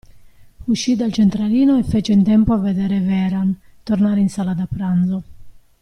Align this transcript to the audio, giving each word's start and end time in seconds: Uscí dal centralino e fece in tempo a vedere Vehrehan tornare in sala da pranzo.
Uscí 0.65 0.95
dal 0.95 1.13
centralino 1.13 1.77
e 1.77 1.83
fece 1.83 2.11
in 2.11 2.23
tempo 2.23 2.53
a 2.53 2.57
vedere 2.57 3.01
Vehrehan 3.01 3.55
tornare 3.83 4.19
in 4.19 4.29
sala 4.29 4.55
da 4.55 4.65
pranzo. 4.65 5.23